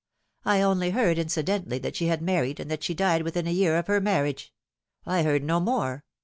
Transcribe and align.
I 0.45 0.61
only 0.63 0.89
heard 0.89 1.19
incidentally 1.19 1.77
that 1.77 1.95
she 1.95 2.07
had 2.07 2.23
mar 2.23 2.41
ried, 2.41 2.59
and 2.59 2.71
that 2.71 2.83
she 2.83 2.95
died 2.95 3.21
within 3.21 3.45
a 3.45 3.51
year 3.51 3.77
of 3.77 3.85
her 3.85 4.01
marriage. 4.01 4.51
I 5.05 5.21
heard 5.21 5.43
no 5.43 5.59
more. 5.59 6.05